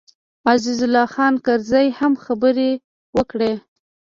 عزیز 0.53 0.79
الله 0.85 1.05
خان 1.13 1.33
کرزي 1.45 1.87
هم 1.99 2.13
خبرې 2.23 2.71
وکړې. 3.17 3.53